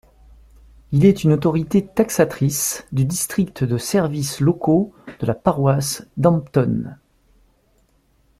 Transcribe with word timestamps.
Il 0.93 1.05
est 1.05 1.23
une 1.25 1.31
autorité 1.33 1.85
taxatrice 1.85 2.87
du 2.91 3.05
district 3.05 3.63
de 3.63 3.77
services 3.77 4.39
locaux 4.39 4.95
de 5.19 5.27
la 5.27 5.35
Paroisse 5.35 6.07
d'Hampton. 6.17 6.95